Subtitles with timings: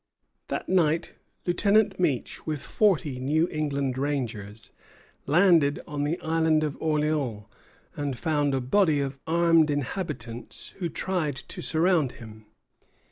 [0.47, 1.13] That night
[1.45, 4.71] Lieutenant Meech, with forty New England rangers,
[5.27, 7.43] landed on the Island of Orleans,
[7.95, 12.47] and found a body of armed inhabitants, who tried to surround him.